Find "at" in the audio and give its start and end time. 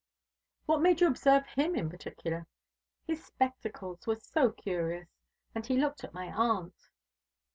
6.03-6.11